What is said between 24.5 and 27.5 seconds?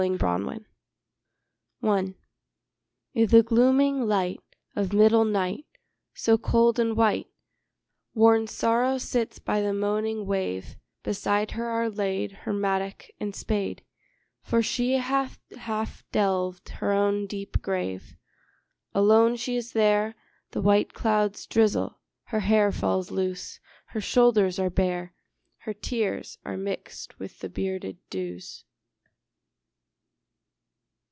are bare; Her tears are mixed with the